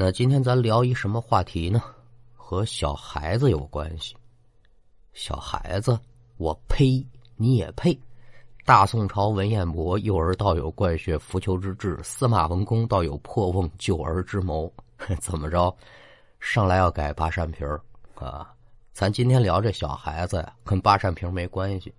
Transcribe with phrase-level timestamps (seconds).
[0.00, 1.82] 那今天咱聊一什么话题呢？
[2.32, 4.14] 和小孩子有关系。
[5.12, 5.98] 小孩子，
[6.36, 7.04] 我呸！
[7.34, 7.98] 你也配？
[8.64, 14.72] 大宋朝文彦博，幼儿道有灌血扶裘之志；司马文公道有破瓮救儿之谋。
[15.18, 15.76] 怎么着？
[16.38, 17.66] 上来要改八扇屏
[18.14, 18.54] 啊？
[18.92, 21.92] 咱今天聊这小孩子呀，跟八扇屏没关系。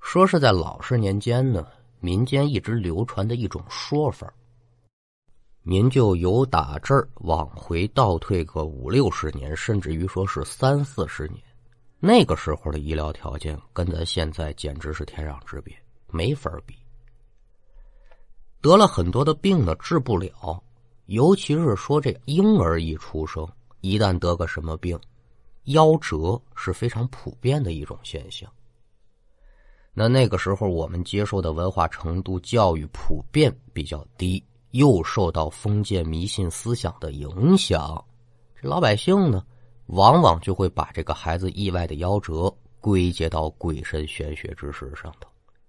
[0.00, 1.66] 说是在老式年间呢，
[2.00, 4.32] 民间一直流传的一种说法。
[5.68, 11.42] 您就由打这儿往回倒退个五六十年，甚至于说是三四十年。
[11.98, 16.76] 那个时候的医疗条件跟咱现在简直是天壤之别，没法比。
[18.60, 20.62] 得了很多的病呢，治不了，
[21.06, 23.44] 尤其是说这婴儿一出生，
[23.80, 24.96] 一旦得个什么病，
[25.64, 28.48] 夭折是非常普遍的一种现象。
[29.92, 34.40] 那那个时候我们接受的文化程度、教育普遍比较低，
[34.72, 38.04] 又受到封建迷信思想的影响，
[38.60, 39.44] 这老百姓呢？
[39.86, 45.28] 往往就会把这个孩子意外的夭折归结到鬼神玄学之事上头，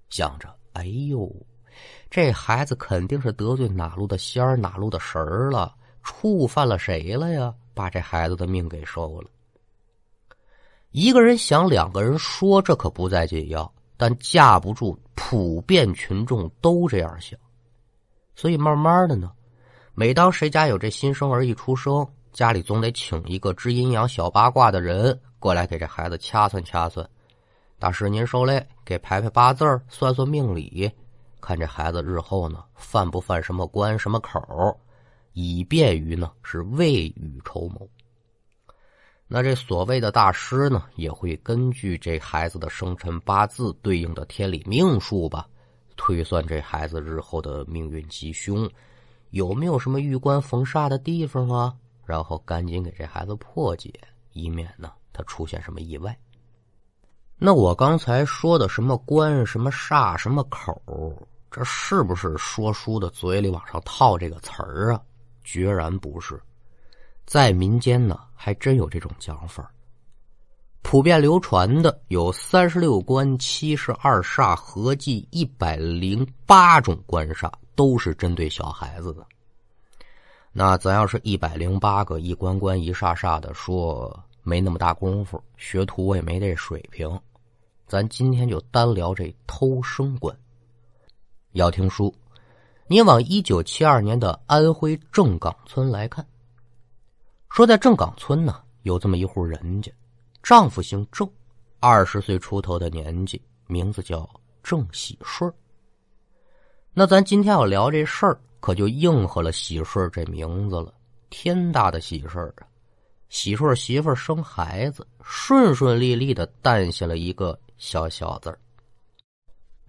[0.10, 1.32] 想着：哎呦，
[2.10, 7.54] 这孩子肯定是得罪哪路的仙儿、哪路的神儿了，触犯了谁了呀？
[7.76, 9.30] 把这孩子的命给收了。
[10.90, 17.40] 一个人想，两个人说，这可不在紧要，但架不住普遍群众都这样想，
[18.38, 19.32] 所以慢慢的呢，
[19.96, 22.08] 每当谁家有这新生儿一出生。
[22.32, 27.10] 家里总得请一个知阴阳、小八卦的人过来给这孩子掐算掐算。
[27.80, 30.92] 大师您受累，给排排八字算算命理，
[31.42, 34.40] 看这孩子日后呢犯不犯什么关、什么口，
[35.34, 37.90] 以便于呢是未雨绸缪。
[39.28, 45.48] 那这所谓的大师呢，也会根据这孩子的生辰八字对应的天理命数吧，
[45.98, 48.70] 推算这孩子日后的命运吉凶，
[49.32, 51.76] 有没有什么遇官逢煞的地方啊？
[52.06, 53.92] 然后赶紧给这孩子破解，
[54.32, 56.18] 以免呢他出现什么意外。
[57.38, 60.82] 那我刚才说的什么关、什么煞、什么口，
[61.52, 65.02] 这是不是说书的嘴里往上套这个词儿啊？
[65.44, 66.42] 决然不是，
[67.26, 69.72] 在民间呢还真有这种讲法。
[70.90, 79.28] 普遍流传的有三十六关、七十二煞，合计一百零八种官煞，都是针对小孩子的。
[80.54, 87.20] 那咱要是一百零八个一关关一煞煞的说，没那么大功夫，学徒我也没这水平。
[87.86, 90.34] 咱今天就单聊这偷生关。
[91.52, 92.16] 要听书，
[92.88, 96.26] 你往一九七二年的安徽正岗村来看。
[97.50, 99.92] 说在正岗村呢，有这么一户人家，
[100.48, 101.30] 丈夫姓郑，
[101.82, 104.26] 二十岁出头的年纪，名字叫
[104.64, 105.54] 郑喜顺。
[106.94, 108.40] 那咱今天要聊这事儿。
[108.62, 110.94] 可就应和了喜顺这名字了，
[111.30, 112.64] 天大的喜事儿啊！
[113.28, 118.58] 喜顺媳妇生孩子，顺顺利利的诞下了一个小小子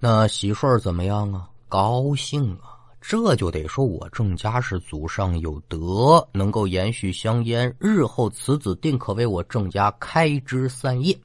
[0.01, 1.49] 那喜顺怎么样啊？
[1.69, 2.78] 高兴啊！
[3.01, 11.19] 这就得说我郑家是祖上有德，能够延续香烟，日后此子定可为我郑家开枝散叶。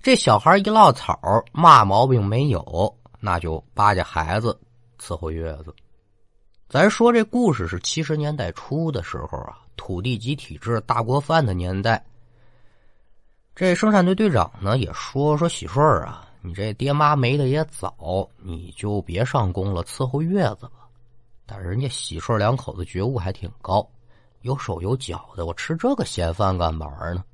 [0.00, 1.18] 这小孩一落草，
[1.52, 4.58] 嘛毛病没有，那就巴结孩子，
[5.00, 5.74] 伺候月子。
[6.68, 12.02] 咱说这故事是七十年代初的时候啊，土地集体制大锅饭的年代。
[13.56, 20.88] 这生产队队长呢也说说喜顺啊，你这爹妈没的也早，你就别上工了，伺候月子吧。
[21.46, 23.88] 但人家喜顺两口子觉悟还挺高，
[24.42, 27.24] 有手有脚的，我吃这个闲饭干嘛呢？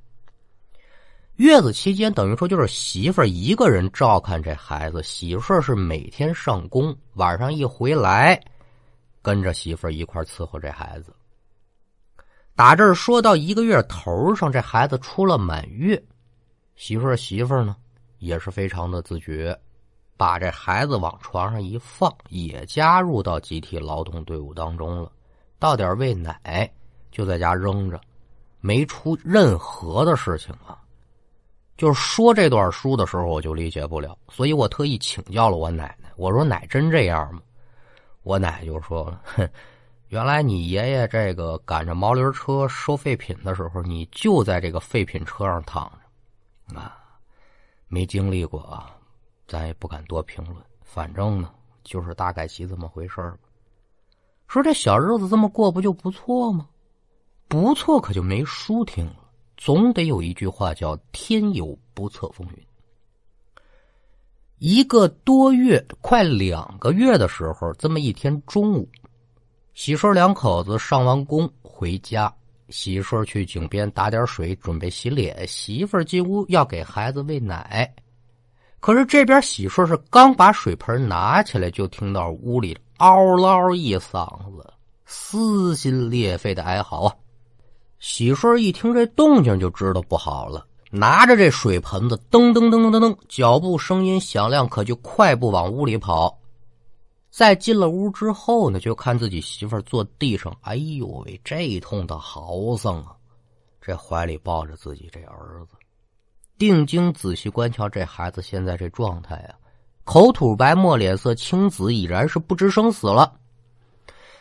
[1.37, 8.41] 月子期间等于说就是媳妇儿一个人照看这孩子，喜顺是每天上工，晚上一回来。
[9.21, 11.13] 跟着媳妇儿一块伺候这孩子。
[12.55, 16.01] 打这儿说到一个月头上，这孩子出了满月，
[16.77, 17.75] 媳妇儿媳妇儿呢
[18.19, 19.59] 也是非常的自觉，
[20.17, 25.11] 把这孩子往床上一放，也加入到集体劳动队伍当中了。
[25.59, 26.71] 到点喂奶
[27.11, 28.01] 就在家扔着，
[28.61, 30.79] 没出任何的事情啊。
[31.77, 37.41] 就是说这段书的时候，我就理解不了，所以我特意请教了我奶奶，我说奶真这样吗？
[38.23, 39.47] 我奶就说了：“哼，
[40.09, 45.93] 原来你爷爷这个赶着毛驴车收废品的时候，你就在这个废品车上躺
[46.69, 46.97] 着，啊，
[47.89, 48.97] 没经历过啊，
[49.47, 50.57] 咱也不敢多评论。
[50.83, 51.51] 反正呢，
[51.83, 53.39] 就是大概其这么回事儿。
[54.47, 56.69] 说这小日子这么过不就不错吗？
[57.49, 59.17] 不错，可就没书听了。
[59.57, 62.67] 总得有一句话叫‘天有不测风云’。”
[64.59, 68.89] 一个多月，快两个月的时候，这么一天中午，
[69.75, 72.35] 喜顺两口子上完工回家，
[72.69, 75.47] 喜顺去井边打点水，准备洗脸。
[75.47, 77.95] 媳妇进屋要给孩子喂奶，
[78.81, 84.27] 可是这边喜顺是刚把水盆拿起来，就听到屋里嗷嗷一嗓
[84.57, 84.73] 子
[85.05, 87.15] 撕心裂肺的哀嚎啊！
[87.99, 96.39] 喜顺一听这动静就知道不好了，拿着这水盆子噔噔噔噔噔噔，脚步声音响亮，可就快步往屋里跑。
[97.37, 103.11] 在进了屋之后呢，就看自己媳妇坐地上，哎呦喂，这痛的嚎丧啊！
[103.83, 105.75] 这怀里抱着自己这儿子，
[106.57, 109.59] 定睛仔细观瞧这孩子现在这状态啊，
[110.05, 113.33] 口吐白沫，脸色青紫，已然是不知生死了。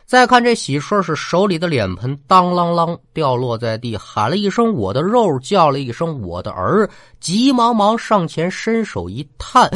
[0.05, 6.87] 再看这喜顺是手里的脸盆当啷啷掉落在地，喊了一声“我的肉”，叫了一声“我的儿”，
[7.19, 9.67] 急忙忙上前伸手一探。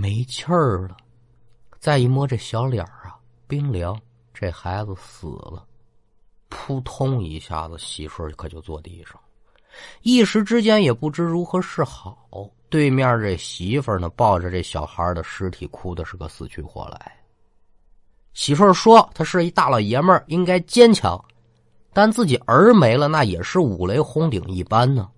[0.00, 0.96] 没气儿了，
[1.80, 3.18] 再一摸这小脸啊，
[3.48, 4.00] 冰凉。
[4.32, 5.66] 这孩子死了，
[6.48, 9.18] 扑通一下子，媳妇可就坐地上，
[10.02, 12.28] 一时之间也不知如何是好。
[12.68, 17.12] 对面这媳妇呢，抱着这小孩的尸体，哭的是个死去活来。
[18.34, 21.20] 媳妇说：“他是一大老爷们儿，应该坚强，
[21.92, 25.10] 但自己儿没了，那也是五雷轰顶一般呢。”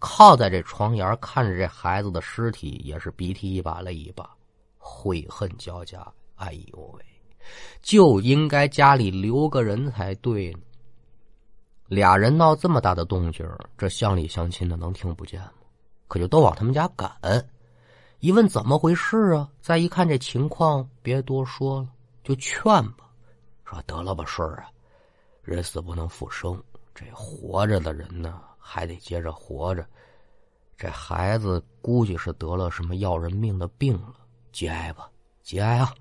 [0.00, 4.28] 靠在这床沿看着这孩子的尸体，也是鼻涕一把泪一把，
[4.78, 6.04] 悔恨交加。
[6.34, 7.04] 哎呦喂，
[7.82, 10.60] 就应该家里留个人才对呢。
[11.86, 15.52] 俩人闹这么大的动静，这乡里乡亲的能听不见吗？
[16.08, 17.12] 可就都往他们家赶。
[18.20, 19.48] 一问怎么回事啊？
[19.60, 21.88] 再一看这情况，别多说了，
[22.24, 23.10] 就劝吧，
[23.64, 24.70] 说得了吧，顺儿啊，
[25.42, 26.62] 人死不能复生，
[26.94, 28.40] 这活着的人呢？
[28.60, 29.84] 还得接着活着，
[30.76, 34.14] 这孩子估计是得了什么要人命的病了，
[34.52, 35.10] 节哀吧，
[35.42, 35.92] 节哀啊！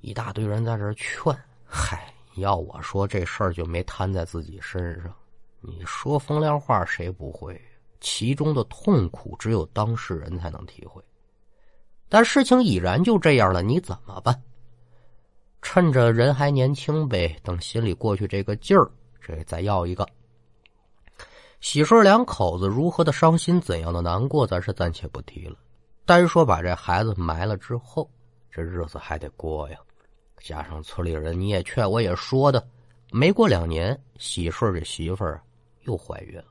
[0.00, 1.34] 一大堆人在这劝，
[1.64, 5.14] 嗨，要我说这事儿就没摊在自己身上。
[5.60, 7.60] 你说风凉话谁不会？
[8.00, 11.02] 其中的痛苦只有当事人才能体会。
[12.08, 14.42] 但事情已然就这样了，你怎么办？
[15.60, 18.88] 趁着人还年轻呗，等心里过去这个劲儿，
[19.20, 20.08] 这再要一个。
[21.60, 25.56] 喜顺两口子如何的伤心，怎样的难过，咱是暂且不提了。
[26.04, 28.08] 单说把这孩子埋了之后，
[28.50, 29.78] 这日子还得过呀。
[30.40, 32.64] 加上村里人，你也劝，我也说的。
[33.10, 35.42] 没过两年，喜顺这媳妇儿
[35.82, 36.44] 又怀孕了。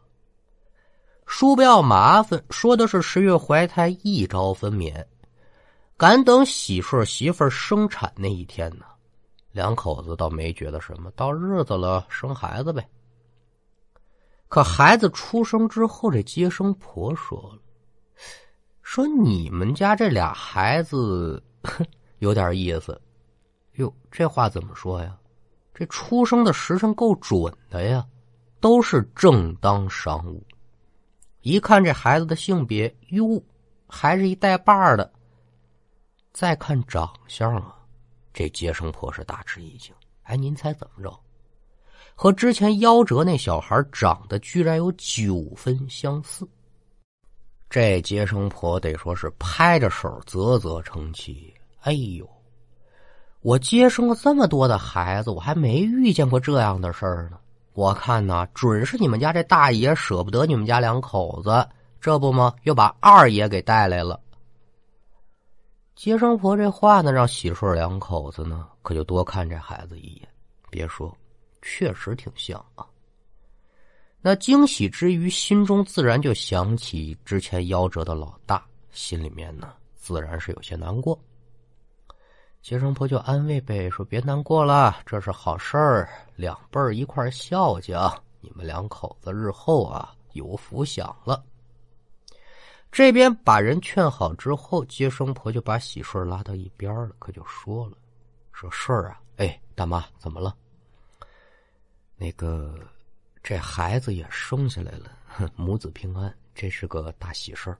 [1.25, 5.03] 说不要麻烦，说的是十月怀胎，一朝分娩。
[5.95, 8.85] 赶等喜顺媳妇儿生产那一天呢，
[9.51, 12.87] 两口子倒没觉得什么，到日子了，生孩子呗。
[14.49, 17.59] 可孩子出生之后，这接生婆说了
[18.81, 21.43] ：“说你们家这俩孩子
[22.19, 22.99] 有点意思。
[23.73, 25.17] 哟，这话怎么说呀？
[25.73, 28.07] 这出生的时辰够准的呀，
[28.61, 30.41] 都是正当晌午。
[31.41, 33.43] 一看这孩子的性别，哟，
[33.87, 35.13] 还是一带把的。
[36.31, 37.77] 再看长相啊，
[38.33, 39.93] 这接生婆是大吃一惊。
[40.23, 41.13] 哎，您猜怎么着？”
[42.19, 46.47] 和之前夭折那小孩长得居然有九分相似，
[47.69, 51.53] 这接生婆得说是拍着手啧啧称奇。
[51.81, 52.27] 哎呦，
[53.41, 57.37] 我接生了这么多的孩子，我还没遇见过这样的事儿呢。
[57.73, 61.69] 我看呐，准是你们家这大爷舍不得你们家两口子，
[62.01, 62.51] 这不吗？
[62.63, 64.19] 又把二爷给带来了。
[65.95, 70.27] 接生婆这话呢，让喜顺两口子呢，可就多看这孩子一眼。
[70.71, 71.15] 别说。
[71.61, 72.85] 确实挺像啊。
[74.19, 81.17] 那惊喜之余，心中自然就想起之前夭折的老大，心里面呢自然是有些难过。
[82.61, 87.97] 接生婆就安慰呗，说别难过了，这是好事儿，两辈儿一块孝敬，
[88.41, 91.41] 你们两口子日后啊有福享了。
[92.91, 97.97] 这边把人劝好之后，接生婆就把喜顺拉到一边了，可就说了，
[98.51, 100.53] 说顺儿啊，哎，大妈怎么了？
[102.17, 102.75] 那个，
[103.43, 105.11] 这孩子也生下来了，
[105.55, 107.77] 母子平安，这是个大喜事儿。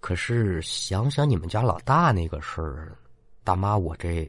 [0.00, 2.98] 可是想想你们家老大那个事儿，
[3.44, 4.28] 大妈，我这，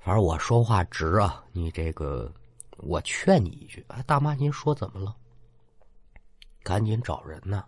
[0.00, 1.44] 反正我说话直啊。
[1.52, 2.28] 你这个，
[2.78, 5.14] 我劝你一句，哎，大妈，您说怎么了？
[6.64, 7.64] 赶紧找人呐，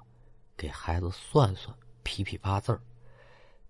[0.56, 2.80] 给孩子算算，批批八字儿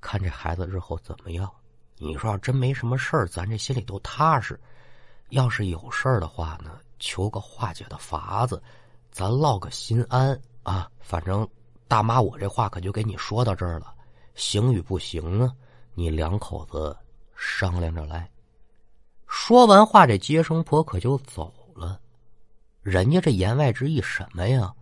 [0.00, 1.50] 看这孩子日后怎么样。
[1.98, 4.58] 你说要真没什么事儿，咱这心里都踏实。
[5.30, 8.62] 要是有事儿的话呢，求个化解的法子，
[9.10, 10.88] 咱落个心安啊！
[11.00, 11.46] 反正
[11.88, 13.92] 大妈，我这话可就给你说到这儿了。
[14.34, 15.52] 行与不行呢？
[15.94, 16.96] 你两口子
[17.34, 18.30] 商量着来。
[19.26, 22.00] 说完话，这接生婆可就走了。
[22.82, 24.72] 人家这言外之意什么呀？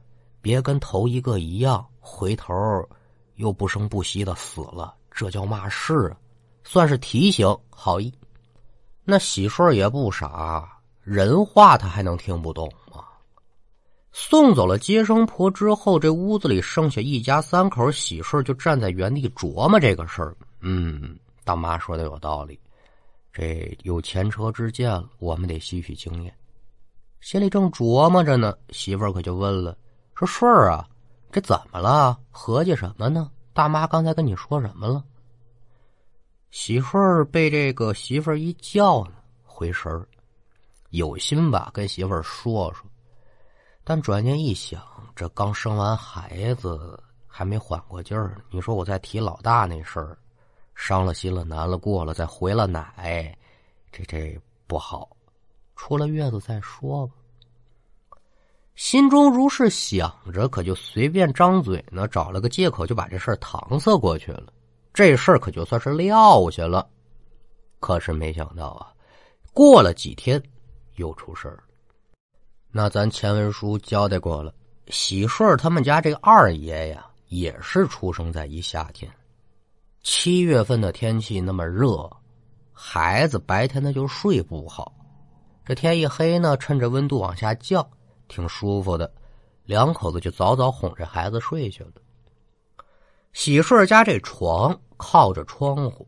[0.42, 2.52] 别跟头一个一样，回头
[3.36, 6.16] 又不声不息的死了，这叫嘛事啊？
[6.64, 8.12] 算是提醒好意。
[9.04, 10.66] 那喜顺也不傻，
[11.02, 13.04] 人话他还能听不懂吗？
[14.12, 20.36] 送走了接生婆之后，这屋子里剩下一家三口，喜顺就站在原地琢磨这个事儿。
[20.60, 22.58] 嗯，大妈说的有道理。
[23.32, 26.32] 这有前车之鉴了，我们得吸取经验。
[27.20, 29.76] 心里正琢磨着呢，媳妇儿可就问了
[30.14, 30.86] ：“说顺儿啊，
[31.32, 32.16] 这怎么了？
[32.30, 33.30] 合计什么呢？
[33.52, 35.02] 大妈刚才跟你说什么了？”
[36.54, 40.06] 媳妇儿被这个媳妇儿一叫呢，回神儿，
[40.90, 42.88] 有心吧跟媳妇儿说说，
[43.82, 44.80] 但转念一想，
[45.16, 46.96] 这刚生完孩子，
[47.26, 50.16] 还没缓过劲儿，你说我再提老大那事儿。
[50.76, 53.36] 伤了心了，难了过了，再回了奶，
[53.90, 55.10] 这这不好。
[55.74, 57.14] 出了月子再说吧。
[58.76, 64.52] 心中如是想着，可就随便张嘴呢，找了个借口就把这事儿搪塞过去了。
[64.94, 66.88] 这事儿可就算是撂下了。
[67.80, 68.94] 可是没想到啊，
[69.52, 70.42] 过了几天
[70.94, 71.62] 又出事儿。
[72.70, 74.54] 那咱前文书交代过了，
[74.88, 79.10] 喜顺他们家这个二爷呀，也是出生在一夏天。
[80.02, 82.08] 七月份的天气那么热，
[82.72, 84.94] 孩子白天他就睡不好。
[85.64, 87.84] 这天一黑呢，趁着温度往下降，
[88.28, 89.12] 挺舒服的，
[89.64, 91.90] 两口子就早早哄着孩子睡去了。
[93.34, 96.06] 喜顺家这床靠着窗户，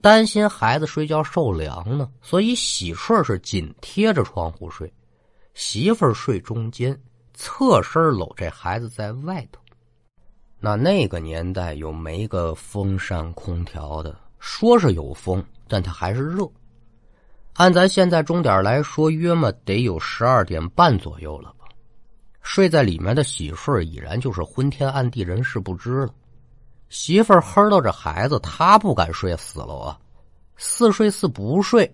[0.00, 4.92] 担心孩子睡觉受凉呢，所以喜顺是紧贴着窗户睡，
[5.54, 7.00] 媳妇儿睡中间，
[7.34, 9.60] 侧身搂这孩子在外头。
[10.58, 14.18] 那那个年代有没个风扇空调的？
[14.40, 16.46] 说是有风，但它还是热。
[17.54, 21.66] 按咱现在钟点来说，约么得有十二点半左右了吧？
[22.42, 26.12] 睡在里面的喜顺已然就是昏天暗地，人事不知了。
[26.88, 29.98] 媳妇儿哼到这孩子，他不敢睡死了啊，
[30.56, 31.92] 似睡似不睡，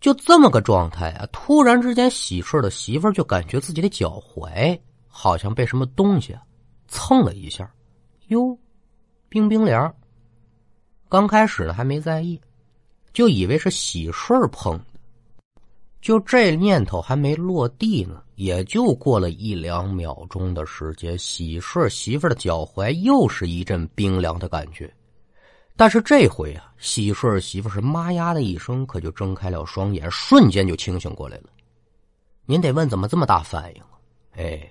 [0.00, 1.26] 就这么个状态啊。
[1.32, 6.36] 突然之间，喜顺的媳妇儿就感觉自己的脚踝好像被什么东西。
[6.90, 7.70] 蹭了一下，
[8.28, 8.58] 哟，
[9.28, 9.94] 冰冰凉。
[11.10, 12.40] 刚开始呢还没在意，
[13.12, 14.84] 就以为是喜顺碰的。
[16.00, 24.88] 就这念头还没落地呢，也就过了一两秒钟的时间，喜顺媳妇的脚踝又是一阵冰凉的感觉。
[25.76, 31.50] 但是这回啊，喜顺媳妇是妈呀的一声，可就睁开了双眼，瞬间就清醒过来了。
[32.46, 33.98] 您得问怎么这么大反应啊？
[34.36, 34.70] 哎。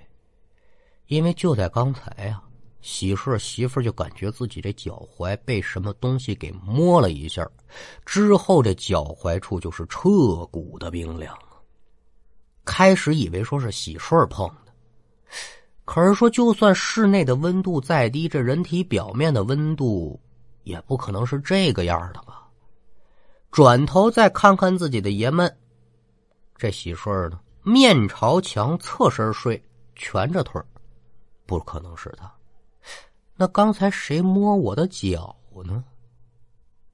[1.08, 2.42] 因为就在刚才呀，
[2.80, 7.46] 喜顺媳妇就感觉自己这脚踝被什么东西给摸了一下，
[8.06, 10.10] 之后这脚踝处就是彻
[10.52, 11.38] 骨的冰凉
[12.68, 14.72] 开始以为说是喜顺碰的，
[15.86, 20.20] 可是说就算室内的温度再低，这人体表面的温度
[20.64, 22.46] 也不可能是这个样的吧？
[23.52, 25.58] 转头再看看自己的爷们，
[26.58, 29.64] 这喜顺呢，面朝墙，侧身睡，
[29.96, 30.62] 蜷着腿
[31.46, 32.30] 不可能是他，
[33.38, 35.34] 那刚才谁摸我的脚
[35.66, 35.84] 呢？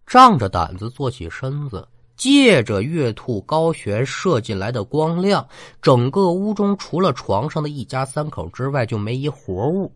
[0.06, 5.48] 仗着胆子坐起身子，借着月兔高悬射进来的光亮，
[5.82, 9.92] 整个屋中除了床上的一家三口之外，就没一活物。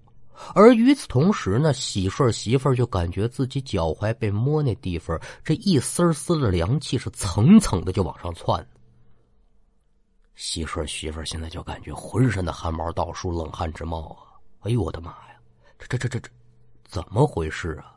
[0.54, 8.64] 而与此同时呢，喜顺媳妇就感觉自己脚踝被摸那地方，这一丝丝的凉气是层层的就往上窜。
[10.36, 14.38] 喜顺媳妇现在就感觉浑身的汗毛倒竖，冷汗直冒啊！
[14.62, 15.40] 哎呦我的妈呀！
[15.80, 16.30] 这这这这这，
[16.84, 17.96] 怎么回事啊？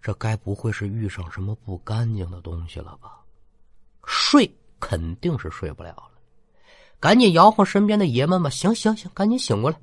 [0.00, 3.19] 这该不会是遇上什么不干净的东西了吧？
[4.04, 6.10] 睡肯定是睡不了了，
[6.98, 8.50] 赶紧摇晃身边的爷们吧！
[8.50, 9.78] 行行行，赶紧醒过来，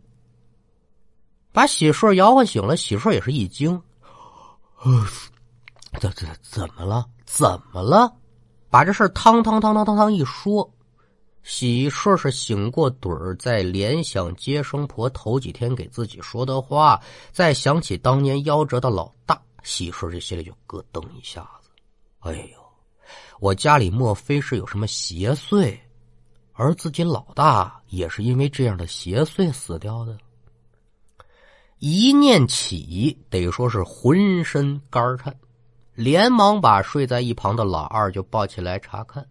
[1.52, 2.76] 把喜顺摇晃醒了。
[2.78, 3.82] 喜顺也是一惊，
[6.00, 7.08] 这这怎么了？
[7.26, 8.14] 怎么了？
[8.70, 10.70] 把这事汤汤汤汤汤汤一说。
[11.44, 21.70] 喜顺是醒过盹儿，在联想接生婆头几天给自己说的话，再想起当年夭折的老大，喜顺这心里就咯噔一下子。
[22.20, 22.57] 哎呀，
[23.40, 25.78] 我家里莫非是有什么邪祟？
[26.54, 30.18] 而自己老大也是因为这样的邪祟死掉的。
[31.78, 35.36] 一念起，得说是浑身肝颤，
[35.94, 39.24] 连忙把睡在一旁的老二就抱起来查看。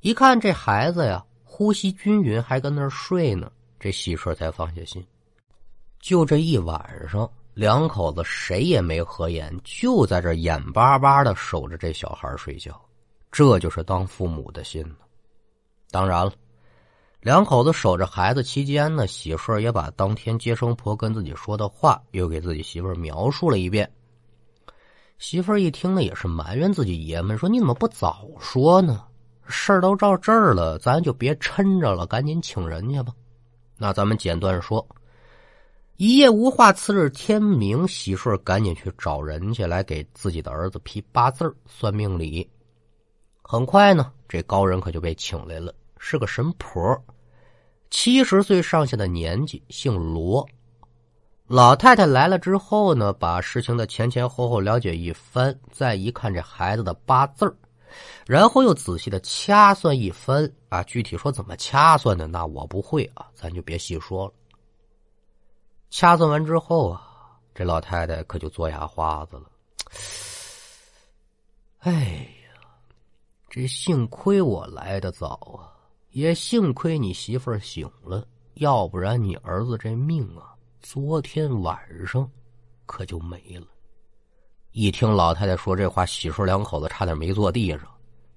[0.00, 5.06] 一看这孩子呀，呼吸均匀，还跟那儿睡呢，这喜顺才放下心。
[6.00, 12.74] 就这一晚上，两口子谁也没合眼，就在这眼巴巴的守着这小孩睡觉，
[13.30, 14.94] 这就是当父母的心呢。
[15.90, 16.32] 当然了，
[17.20, 23.92] 两口子守着孩子期间呢，媳妇也把当天接生婆跟自己说的话又给自己媳妇儿描述了一遍。
[25.18, 29.04] 媳妇儿一听呢，也是埋怨自己爷们说：“你怎么不早说呢？
[29.46, 33.12] 事儿都到这儿了，咱就别抻着了，赶紧请人去吧。”
[33.76, 34.82] 那咱们简短说。
[36.00, 42.48] 一夜无话，次日天明，喜顺赶紧去找人去，来给自己的儿子批八字算命理。
[43.42, 46.80] 很快呢，这高人可就被请来了，是个神婆，
[47.90, 50.48] 七十岁上下的年纪，姓罗。
[51.46, 57.54] 老太太来了之后呢，把事情的前前后后了解一番，再一看这孩子的八字
[58.24, 60.82] 然后又仔细的掐算一番啊。
[60.84, 64.32] 具体说怎么掐算的，那我不会啊，咱就别细说了。
[65.90, 69.50] 掐算完之后啊，这老太太可就做哑花子了。
[71.80, 72.60] 哎呀，
[73.48, 75.74] 这幸亏我来的早啊，
[76.10, 82.30] 也幸亏你媳妇儿醒了，要不然你儿子这命啊，昨天晚上
[82.86, 83.66] 可就没了。
[84.72, 87.80] 一听老太太说这话，喜顺两口子差点没坐地上。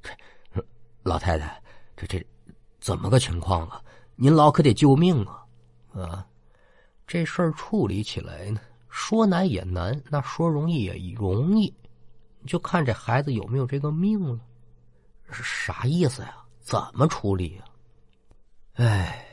[0.02, 0.66] 这
[1.04, 1.62] 老太太，
[1.96, 2.26] 这这
[2.80, 3.80] 怎么个情况啊？
[4.16, 5.46] 您老可得救命啊！
[5.94, 6.26] 啊！
[7.14, 11.72] 这事儿处理起来呢，说难也难，那说容易也容易，
[12.48, 14.40] 就看这孩子有没有这个命了。
[15.30, 16.44] 是啥意思呀？
[16.60, 17.66] 怎么处理呀？
[18.78, 19.28] 哎，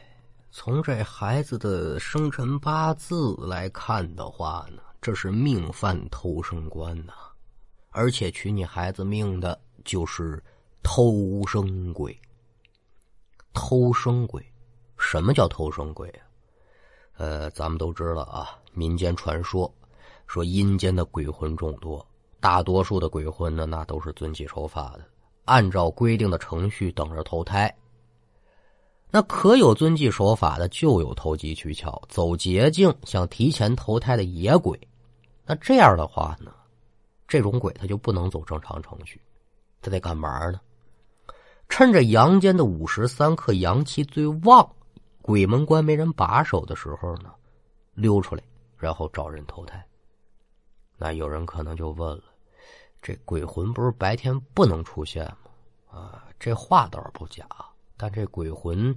[0.51, 7.15] 从这孩子的生辰八字来看的话呢，这是命犯偷生官呐，
[7.89, 10.39] 而且取你孩子命的就是
[10.83, 12.15] 偷生鬼。
[13.55, 14.45] 偷生鬼，
[14.99, 16.29] 什么叫偷生鬼啊？
[17.21, 19.71] 呃，咱们都知道啊，民间传说
[20.27, 22.05] 说阴间的鬼魂众多，
[22.41, 25.05] 大多数的鬼魂呢，那都是遵纪守法的，
[25.45, 27.71] 按照规定的程序等着投胎。
[29.11, 34.81] 那可有遵纪守法的，就有投机取巧、走捷径、想提前投胎的野鬼。
[35.45, 36.51] 那这样的话呢，
[37.29, 39.21] 这种鬼他就不能走正常程序，
[39.83, 40.59] 他得干嘛呢？
[41.69, 44.67] 趁着阳间的午时三刻阳气最旺。
[45.31, 47.33] 鬼门关没人把守的时候呢，
[47.95, 48.43] 溜出来，
[48.77, 49.81] 然后找人投胎。
[50.99, 52.25] 那有人可能就问了：
[53.01, 55.53] 这鬼魂不是白天不能出现吗？
[55.89, 57.47] 啊，这话倒是不假，
[57.97, 58.93] 但这鬼魂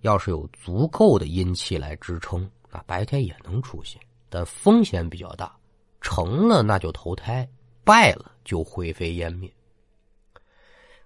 [0.00, 5.56] 要是有足够的阴气来支撑，那白天也能出现，但风险比较大。
[6.00, 7.48] 成了那就投胎，
[7.84, 9.48] 败了就灰飞烟灭。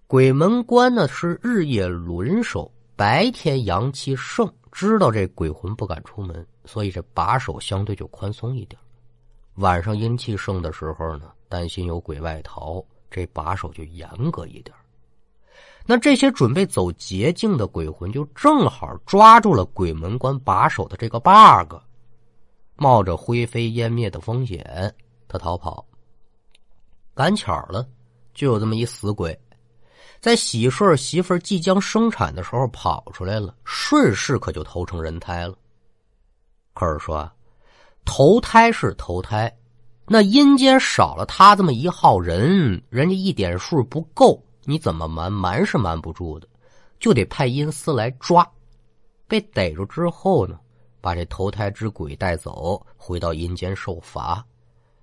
[0.07, 4.51] 鬼门关呢是日夜轮守，白天阳气盛。
[4.73, 8.81] 知道这鬼魂不敢出门，所以这把守相对就宽松一点。
[9.57, 14.75] 晚上阴气盛的时候呢，担心有鬼外逃，这把守就严格一点。
[15.87, 21.75] 那这些准备走捷径的鬼魂，就正好抓住了鬼门关把守的这个 bug，
[22.77, 24.95] 冒着灰飞烟灭的风险，
[25.27, 25.85] 他逃跑。
[27.13, 27.87] 赶巧了，
[28.33, 29.37] 就有这么一死鬼。
[30.21, 35.55] 在喜顺媳妇即将生产的时候跑出来了，顺势可就投成人胎了。
[36.75, 37.31] 可是说，
[38.05, 39.51] 投胎是投胎，
[40.07, 45.33] 那阴间少了他这么一号人，人家一点数不够，你怎么瞒？
[45.33, 46.47] 瞒是瞒不住的，
[46.99, 48.47] 就得派阴司来抓。
[49.27, 50.59] 被逮住之后呢，
[51.01, 54.45] 把这投胎之鬼带走，回到阴间受罚，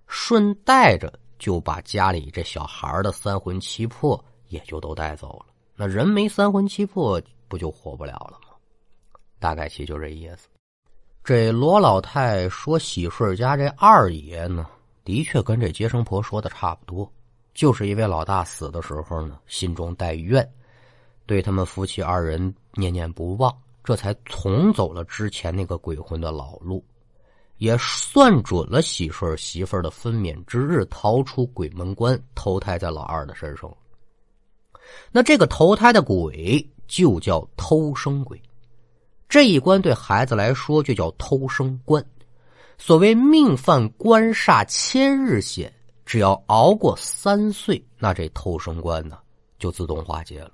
[0.06, 4.24] 顺带着就把家里这小孩的三魂七魄。
[4.50, 5.54] 也就都带走了。
[5.76, 8.56] 那人没三魂七魄，不就活不了了吗？
[9.40, 10.48] 大概其就这意思。
[11.24, 14.66] 这罗老太说喜顺家这二爷呢，
[15.04, 17.12] 的确跟这接生婆说的差不多，
[17.54, 20.50] 就是因为老大死的时候呢，心中带怨，
[21.26, 26.84] 对他们夫妻二人念念不忘，这才重走了之前那个鬼魂的老路，
[27.58, 33.70] 也算准了喜顺媳妇的分娩之日，逃出鬼门关，投胎在老二的身上。
[35.12, 38.42] 那这个投胎的鬼就叫偷生鬼，
[39.28, 42.04] 这一关对孩子来说就叫偷生关。
[42.78, 45.74] 所谓命犯官煞千日险，
[46.06, 49.18] 只要熬过三岁，那这偷生关呢
[49.58, 50.52] 就自动化解了。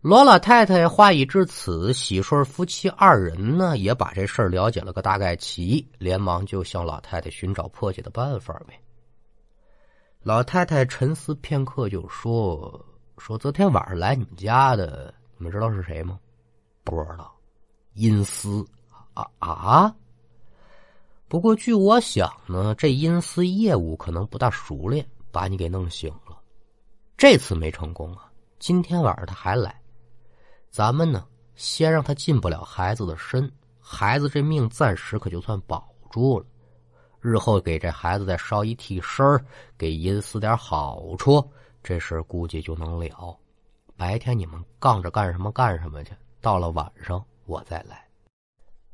[0.00, 8.80] 罗老太太话已至此，喜顺夫妻二人呢也把这事儿了解了个大概齐，连忙就向老太太寻找破解的办法呗。
[10.22, 12.84] 老太太沉思片刻，就说
[13.18, 16.18] ：“说昨天晚上来你们家的，你们知道是谁吗？
[16.82, 17.32] 不知道，
[17.94, 18.66] 阴司
[19.14, 19.94] 啊啊！
[21.28, 26.36] 不过据我想呢，这阴司业务可能不大熟练，把你给弄醒了。
[27.16, 29.80] 这次没成功啊，今天晚上他还来。
[30.68, 36.46] 咱们呢，先让他进不了孩子的身，孩子这命暂时可就算保住了。
[37.28, 39.22] 日后给这孩子再烧一替身
[39.76, 41.46] 给阴司点好处，
[41.82, 43.38] 这事估计就能了。
[43.96, 48.02] 白天你们杠着干什么干什么去，到了晚上我再来。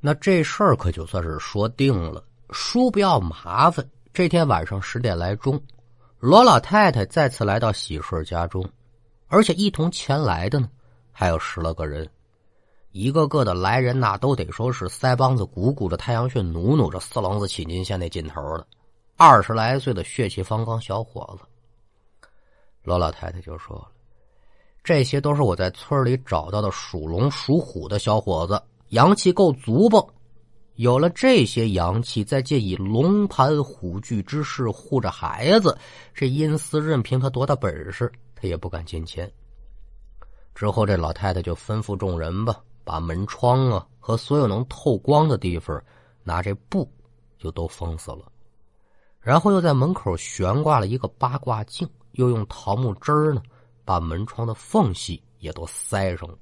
[0.00, 3.86] 那这事儿可就算是说定了，叔不要麻烦。
[4.12, 5.60] 这天晚上十点来钟，
[6.18, 8.64] 罗老太太再次来到喜顺家中，
[9.28, 10.68] 而且一同前来的呢，
[11.10, 12.08] 还有十来个人，
[12.94, 18.64] 一个个的来人呐都得说是腮帮子鼓鼓着，太阳穴努努着，四棱子起筋线那劲头的，
[19.16, 21.44] 二十来岁的血气方刚小伙子。
[22.84, 23.88] 罗老太太就说了
[24.84, 30.08] ：“这些都是我在村里找到的属龙属虎的小伙子。”阳气够足不？
[30.76, 35.76] 有了这些阳气，再借以龙盘虎踞之势护着孩子，
[36.14, 39.28] 这阴司任凭他多大本事，他也不敢进前。
[40.54, 45.82] 之后，这老太太就吩咐众人吧，把门窗啊和所有能透光的地方，
[46.22, 46.88] 拿这布
[47.38, 48.30] 就都封死了。
[49.20, 53.42] 然后又在门口悬挂了一个八卦镜，又用桃木枝呢
[53.84, 56.36] 把门窗的缝隙也都塞上了。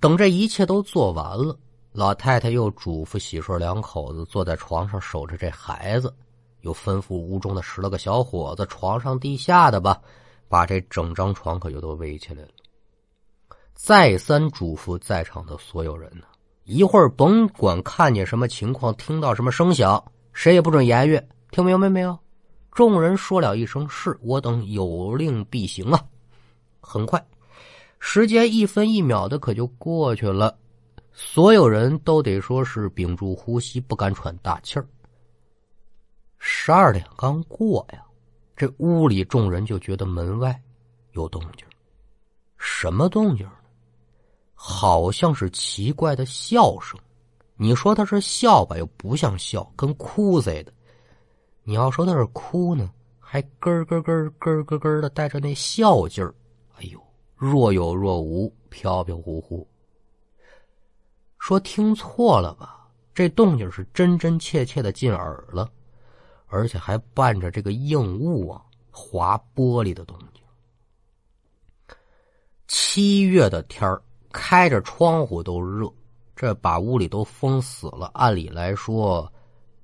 [0.00, 1.58] 等这一切都做完了，
[1.90, 6.14] 老太太又嘱咐喜顺两口子坐在床上守着这孩子，
[6.60, 10.00] 又吩咐屋中的十来个小伙子床上地下的吧，
[10.48, 12.50] 把这整张床可就都围起来了。
[13.78, 16.26] 再三嘱咐在场的所有人呢，
[16.64, 21.18] 一会儿甭管看见什么情况，听到什么声响，谁也不准言语，
[21.52, 22.18] 听明白没有？
[22.72, 26.04] 众人说了一声“是”，我等有令必行啊！
[26.80, 27.24] 很快。
[28.00, 30.58] 时间一分一秒的可就过去了，
[31.12, 34.86] 所有人都得说是屏住呼吸，不敢喘大气儿。
[36.38, 38.02] 十二点刚过呀，
[38.56, 40.60] 这屋里众人就觉得门外
[41.12, 41.64] 有动静，
[42.58, 43.52] 什么动静呢？
[44.60, 46.98] 好像是奇怪的笑声。
[47.54, 50.72] 你说他是笑吧，又不像笑，跟哭似的；
[51.62, 52.90] 你要说他是哭呢，
[53.20, 56.34] 还咯咯咯咯咯咯的带着那笑劲儿。
[56.76, 57.00] 哎呦！
[57.36, 59.64] 若有若无，飘飘忽忽。
[61.38, 62.88] 说听错了吧？
[63.14, 65.70] 这动静是真真切切的进耳了，
[66.46, 70.42] 而且还伴着这个硬物啊划玻璃的动静。
[72.66, 75.92] 七月的天儿，开着窗户都热，
[76.34, 78.10] 这把屋里都封死了。
[78.14, 79.30] 按理来说，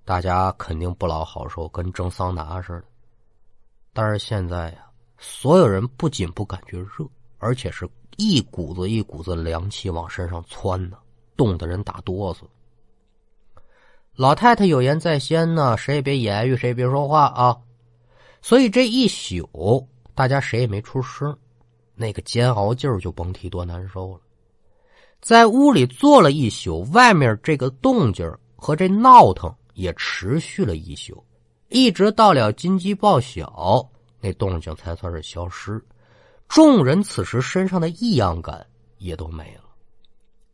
[0.04, 2.84] 大家肯定不老好受，跟蒸桑拿似的。
[3.92, 4.86] 但是现在呀，
[5.18, 7.08] 所有人不仅不感觉热。
[7.38, 10.96] 而且是一股子一股子凉气往身上窜呢，
[11.36, 12.38] 冻得人打哆嗦。
[14.14, 17.60] 老太太有言在先呢，谁也别言语，谁也别说话啊。
[18.40, 21.36] 所以这一宿，大家谁也没出声，
[21.94, 24.20] 那个煎熬劲儿就甭提多难受了。
[25.24, 31.24] 在屋里坐了一宿，外面这个动静和这闹腾也持续了一宿，
[31.70, 33.88] 一直到了金鸡报晓，
[34.20, 35.82] 那动静才算是消失。
[36.46, 38.66] 众人此时身上的异样感
[38.98, 39.64] 也都没了。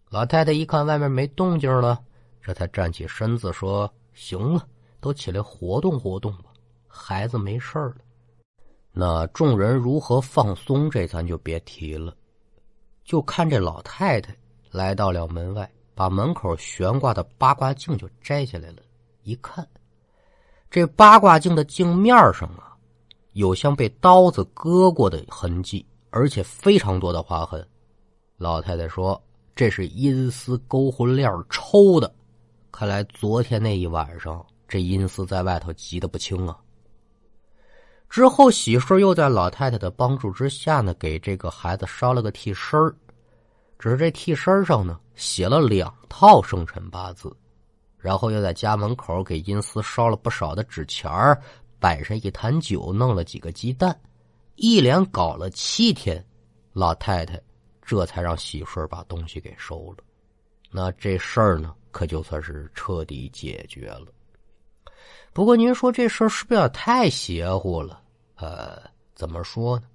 [0.09, 1.99] 老太太一看外面没动静了，
[2.41, 4.65] 这才站起身子说：“行了，
[5.01, 6.53] 都起来活动活动吧，
[6.87, 7.97] 孩子没事了。”
[8.95, 12.15] 那众人如何放松，这咱就别提了。
[13.05, 14.33] 就看这老太太
[14.71, 18.77] 来到了门外，把门口悬挂的八卦镜就摘下来了。
[19.23, 19.67] 一看，
[20.71, 22.69] 这八卦镜的镜面上啊。
[23.35, 27.65] 有像被刀子割过的痕迹，而且非常多的划痕。
[28.37, 29.23] 老太太说
[29.55, 32.13] ：“这是阴司勾魂链抽的。
[32.73, 36.59] 看来昨天那一晚上，这阴司在外头急得不轻啊。”
[38.11, 42.93] 之后，喜顺又在老太太的帮助之下呢，给这个孩子烧了个替身
[43.81, 47.35] 只是这替身上呢，写了两套生辰八字，
[47.97, 51.41] 然后又在家门口给阴司烧了不少的纸钱儿。
[51.79, 53.99] 摆上一坛酒，弄了几个鸡蛋，
[54.57, 56.23] 一连搞了七天，
[56.75, 57.41] 老太太
[57.81, 60.05] 这才让喜顺把东西给收了。
[60.71, 64.09] 那这事儿呢，可就算是彻底解决了。
[65.33, 68.03] 不过您说这事儿是不是也太邪乎了？
[68.35, 68.83] 呃，
[69.15, 69.87] 怎么说呢？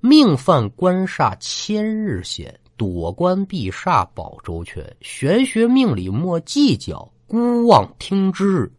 [0.00, 4.84] 命犯官煞千日险，躲关避煞保周全。
[5.00, 8.70] 玄学命理莫计较，孤妄听之，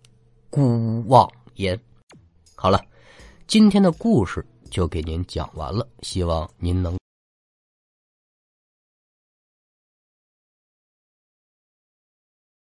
[0.49, 1.79] 孤妄言。
[2.55, 2.81] 好了，
[3.47, 7.02] 今天的故事就给您讲完了，希望您能。